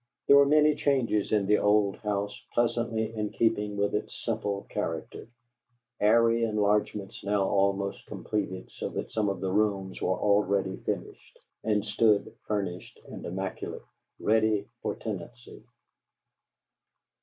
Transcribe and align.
There 0.27 0.37
were 0.37 0.47
many 0.47 0.73
changes 0.73 1.31
in 1.31 1.45
the 1.45 1.59
old 1.59 1.97
house 1.97 2.35
pleasantly 2.55 3.13
in 3.15 3.29
keeping 3.29 3.77
with 3.77 3.93
its 3.93 4.19
simple 4.25 4.63
character: 4.67 5.27
airy 5.99 6.43
enlargements 6.43 7.23
now 7.23 7.43
almost 7.43 8.07
completed 8.07 8.71
so 8.71 8.89
that 8.89 9.11
some 9.11 9.29
of 9.29 9.41
the 9.41 9.51
rooms 9.51 10.01
were 10.01 10.17
already 10.17 10.77
finished, 10.77 11.37
and 11.63 11.85
stood, 11.85 12.35
furnished 12.47 12.99
and 13.09 13.23
immaculate, 13.27 13.85
ready 14.19 14.65
for 14.81 14.95
tenancy. 14.95 15.61